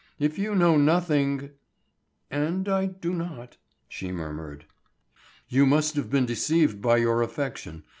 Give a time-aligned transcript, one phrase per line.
[0.17, 1.51] If you know nothing—"
[2.31, 3.57] "And I do not,"
[3.87, 4.65] she murmured.
[5.47, 7.83] "You must have been deceived by your affection.